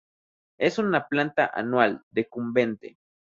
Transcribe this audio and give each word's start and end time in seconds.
Es 0.57 0.79
una 0.79 1.05
planta 1.07 1.51
anual; 1.53 2.01
decumbente. 2.09 2.97